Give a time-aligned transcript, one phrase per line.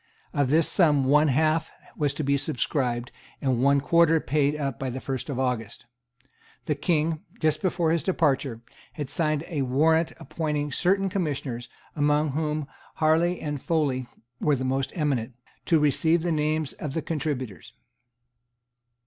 [0.33, 4.89] Of this sum one half was to be subscribed, and one quarter paid up by
[4.89, 5.85] the first of August.
[6.65, 8.61] The King, just before his departure,
[8.93, 14.07] had signed a warrant appointing certain commissioners, among whom Harley and Foley
[14.39, 15.35] were the most eminent,
[15.67, 17.73] to receive the names of the contributors.